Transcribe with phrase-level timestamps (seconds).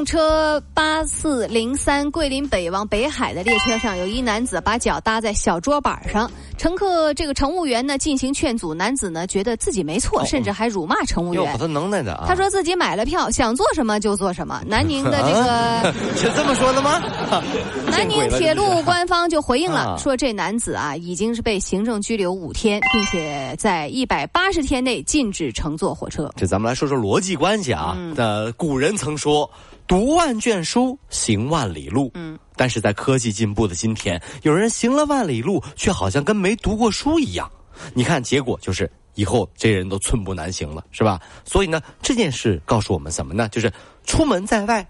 [0.00, 11.52] 动车八四零三桂林北往北海的列车上，有一男子把脚搭在小桌板上，乘客这个乘务员呢进行劝阻，男子呢觉得自己没错，甚至还辱骂乘务员。
[11.52, 12.24] 有他能耐的啊！
[12.26, 14.62] 他说自己买了票，想做什么就做什么。
[14.66, 16.98] 南宁的这个 是这么说的吗？
[17.92, 26.32] 南宁铁路官方就回应了， 说这男子啊已经是被行政拘留五天，并且在一百八十天内禁止乘坐火车。
[26.36, 27.94] 这咱们来说说逻辑关系啊。
[28.16, 29.50] 那古人曾说。
[29.90, 32.12] 读万卷书，行万里路。
[32.14, 37.50] 嗯，但是在科技进步的今天，有人行了万里路，却好像跟没读过书一样。
[37.92, 41.20] 你看，结果就是以后这人都寸步难行了，是吧？
[41.44, 43.48] 所以呢，这件事告诉我们什么呢？
[43.48, 43.68] 就是
[44.04, 44.88] 出门在外，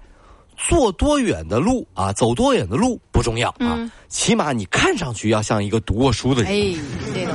[0.54, 6.52] 坐多远的路啊，走多远的路不重要啊，起码你看上去要像一个读过书的人。
[6.52, 6.78] 哎，
[7.14, 7.34] 对了，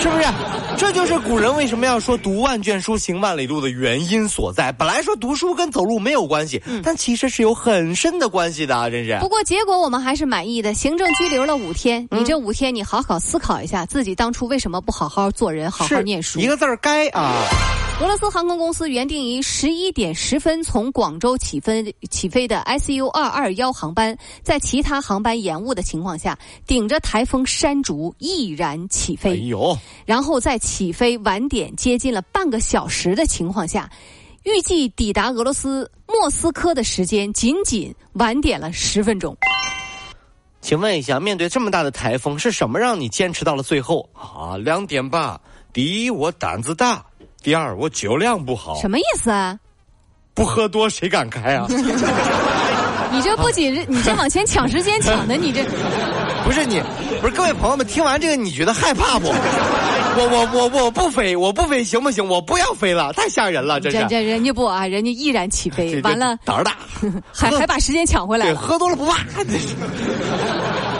[0.00, 0.61] 是不是？
[0.82, 4.72] 这就是古人为什么要说读万卷书行万里路的原因所在。
[4.72, 8.90] 本来说读书跟走路没有关系，但其实是有很深的关系的啊！
[8.90, 9.16] 真是。
[9.20, 12.04] 不过结果我们还是满意的，行政拘留了五天。
[12.10, 16.40] 你这五天，你好好思考一下，自己当初为什么不好好做人，好好念书？
[16.40, 17.44] 一个字儿该啊。
[18.00, 29.30] 俄罗斯航空公司原定于十一点十分从广州起飞起飞的 SU 二二幺航班，在其他航班延误的情况下，顶着台风山竹毅然起飞。
[29.30, 29.78] 哎呦！
[30.04, 33.88] 然后在起飞晚点接近了半个小时的情况下，
[34.42, 39.36] 预计抵达俄罗斯莫斯科的时间仅仅晚点了十分钟。
[40.60, 44.56] 请问一下，面对这么大的台风，是什么让你坚持到了最后啊？
[44.56, 45.40] 两点吧。
[45.72, 47.06] 第一，我胆子大。
[47.42, 48.80] 第二，我酒量不好。
[48.80, 49.58] 什么意思啊？
[50.34, 51.66] 不喝多谁敢开啊？
[53.12, 55.62] 你这不仅是 你这往前抢时间抢的，你这
[56.44, 56.80] 不是你
[57.20, 59.26] 不是各位朋友们听完这个你觉得害怕不？
[60.14, 62.26] 我我我我不飞我不飞行不行？
[62.26, 64.06] 我不要飞了，太吓人了，这是。
[64.08, 66.76] 这人家不啊，人家毅然起飞，完了胆儿大，
[67.32, 68.58] 还还把时间抢回来了。
[68.58, 69.24] 喝多了不怕。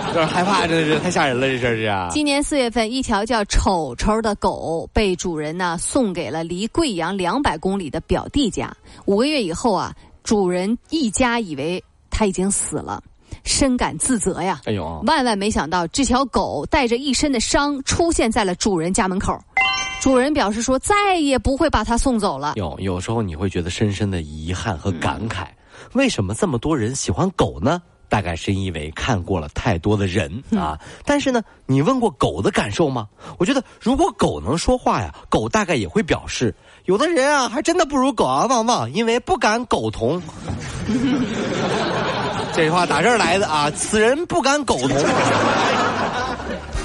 [0.09, 2.09] 有点害怕，真的是太吓人了，这事儿是啊。
[2.11, 8.75] 今年四月份，一条叫丑丑的狗被主人呢送给了离贵阳两百公里的表弟家。
[9.07, 13.03] 五个月以后啊，主人一家以为他已经死了，
[13.45, 14.61] 深感自责呀。
[14.65, 19.39] 哎呦，万万没想到，这条狗带着一身的伤出现在了主人家门口。
[20.01, 22.55] 主人表示说，再也不会把它送走了。
[22.57, 25.47] 有有时候你会觉得深深的遗憾和感慨，
[25.93, 27.81] 为什么这么多人喜欢狗呢？
[28.13, 33.09] 大概是因为看过了太多的人啊，但是呢，你问过狗的感受吗？
[33.39, 40.23] 我觉得如果狗能说话呀，狗大概也会表示，有的人啊，还真的不如狗啊旺旺，因为不敢苟同。
[42.53, 44.91] 这句话打这儿来的啊，此人不敢苟同。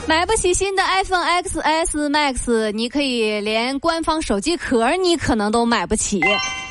[0.07, 6.21] 买不起新的 iPhone XS Max，你可以连官方手机壳你可能都买不起。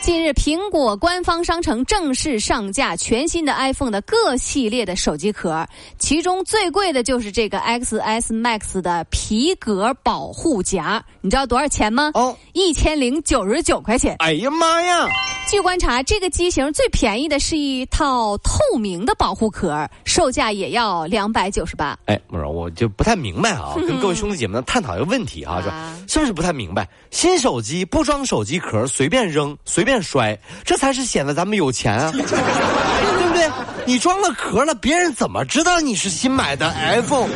[0.06, 5.67] 近日，苹果官方商城正式上架全新的 iPhone 的各系列的手机壳，
[5.99, 12.12] 其中最贵的就是这个 XS Max 的皮革保护夹，你知道多少钱吗？
[12.15, 14.15] 哦，一千零九十九块钱。
[14.21, 15.09] 哎呀妈呀！
[15.49, 21.99] 据观察，这个机型最便宜的是一套透明的保护壳，售价也要两百九十八。
[22.05, 25.61] 哎，慕容，我就不太明白啊， 跟各位兄弟姐妹们探讨一个问题啊，
[26.06, 26.89] 是是不是不太明白？
[27.11, 29.96] 新手机不装手机壳，随便扔，随便。
[30.03, 33.51] 摔，这才是显得咱们有钱啊，对不对？
[33.84, 37.29] 你装了壳了，别人怎么知道你是新买的 iPhone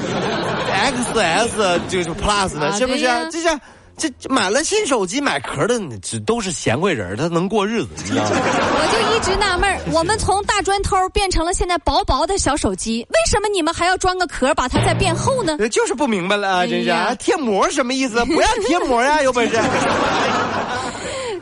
[1.15, 2.77] XS 就是 Plus 呢？
[2.79, 3.07] 是不是？
[3.31, 3.61] 这是。
[3.97, 8.31] 这买了新手机买壳的，这都是贤贵人，他能过日子，你知道吗？
[8.33, 15.59] 我就一直纳闷我们从大砖头变成了现在薄薄的小手机，为什么你们还要装个壳把它再变厚呢？
[15.69, 18.25] 就是不明白了，真是贴膜什么意思？
[18.25, 19.61] 不要贴膜呀，有本事。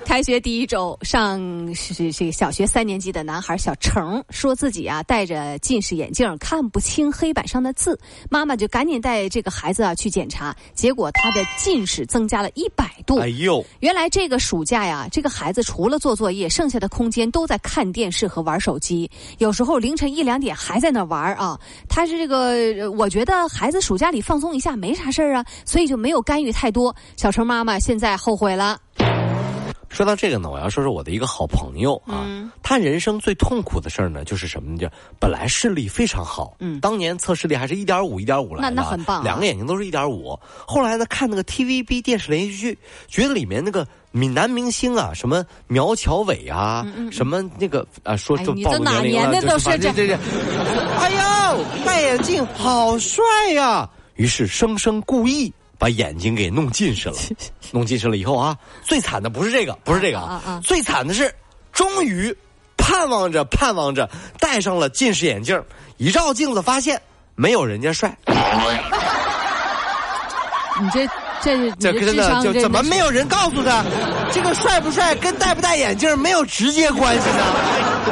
[0.09, 1.39] 开学第一周，上
[1.75, 8.01] 是这个小学三年级的男孩小程，说自己啊戴着近视眼镜看不清黑板上的字，
[8.31, 13.19] 妈妈就赶紧带这个孩子啊去检查，结果他的近视增加了一百度。
[13.19, 21.61] 哎呦，原来这个暑假呀，这个孩子除了做作业，剩下的空间都在看电视和玩手机，有时候凌晨一两点还在那玩啊。
[21.87, 26.97] 他是这个，我觉得孩子暑假里放松一下没啥事儿啊，所以就没有干预太多。
[27.19, 28.81] 小程妈妈现在后悔了。
[29.89, 32.27] 说到这个呢，我要说说我的一个好朋友啊，
[32.63, 34.79] 他人生最痛苦的事儿呢，就是什么呢？
[34.79, 34.89] 就
[35.19, 40.39] 本来视力非常好，嗯，当年测视力还是一点五、一点五来的，那那很棒，两个眼睛都是一点五。
[40.67, 50.15] 后来呢，看那个 TVB 电视连续剧，觉得里面那个闽南明星啊，什么苗侨伟啊，什么那个啊，说就暴露年龄了，就是这这这，
[50.99, 51.11] 哎
[51.57, 53.25] 呦，戴眼镜好帅
[53.55, 53.89] 呀！
[54.17, 55.53] 于是生生故意。
[55.79, 57.15] 把眼睛给弄近视了，
[57.73, 61.33] 弄近视了以后啊，最惨的不是这个，不是这个啊，最惨的是，
[61.73, 62.37] 终于
[62.77, 65.63] 盼望着盼望着戴上了近视眼镜，
[65.97, 67.01] 一照镜子发现
[67.37, 68.15] 没有人家帅。
[70.81, 71.09] 你这。
[71.41, 73.85] 这这真的就怎么没有人告诉他，
[74.33, 77.45] 这个帅不帅跟戴不戴眼镜没有直接关系呢？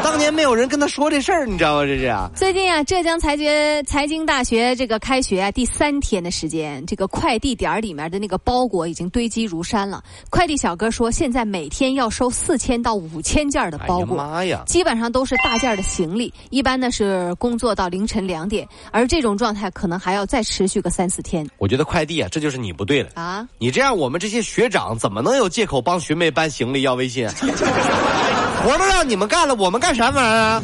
[0.02, 1.86] 当年没有人跟他说这事儿，你知道吗？
[1.86, 10.02] 这是最近啊，浙江财学财经大学这个开学啊第三天的时间，这个快递点里面的那个包裹已经堆积如山了。
[10.30, 14.62] 快递小哥说，现在每天要收四千到五千件的包裹，妈呀！
[14.66, 21.48] 基本上都是大件的行李，一般呢是工作到凌晨两点，而这种状态可能还要再持续个三四天。
[21.58, 23.10] 我觉得快递啊，这就是你不对了。
[23.14, 23.46] 啊！
[23.58, 27.28] 你这样，我们这些学长怎么能有借口帮学妹搬行李要微信？
[28.64, 30.62] 活都让你们干了，我们干啥玩意儿啊？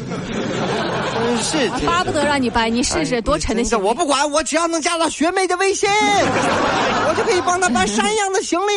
[1.13, 3.83] 真是巴不得让你搬，你试试多沉的行李。
[3.83, 8.73] 我不管，我只要能加到学妹的微信，我就可以帮她搬山一样的行李。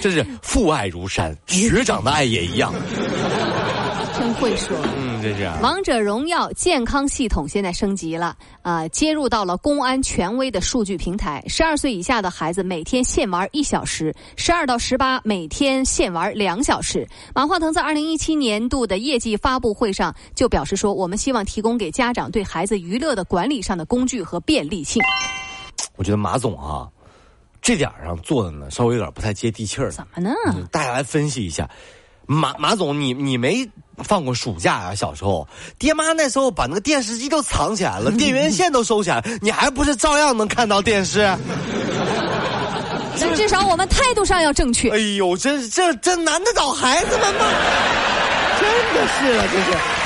[0.00, 2.72] 真是父爱如山，学长的爱也一样。
[4.30, 4.76] 真会说。
[4.96, 11.42] 嗯这是王者荣耀健康系统现在升级了，啊，接入到了公安权威的数据平台。
[11.48, 17.06] 十二岁以下的孩子每天限玩一小时，十二到十八每天限玩两小时。
[17.34, 25.02] 马化腾在二零一七年度的业绩发布会上就表示说：“我们希望提供给家长对孩子娱乐的管理上的工具和便利性。”
[25.96, 26.88] 我觉得马总啊，
[27.60, 29.90] 这点上做的呢，稍微有点不太接地气儿。
[29.90, 30.30] 怎么呢？
[30.70, 31.68] 大家来分析一下。
[32.32, 33.68] 马马总，你你没
[34.04, 34.94] 放过暑假啊？
[34.94, 35.48] 小时候，
[35.80, 41.18] 爹妈那时候把那个电视机都藏起来了，电源线都收起来，你还不是照样能看到电视？
[43.18, 44.90] 那至少我们态度上要正确。
[44.90, 47.44] 哎呦，这这这难得倒孩子们吗？
[48.60, 49.99] 真的是了，这是。